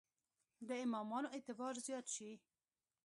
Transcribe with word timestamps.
د 0.67 0.69
امامانو 0.85 1.33
اعتبار 1.35 1.73
زیات 1.87 2.05
شي. 2.15 2.31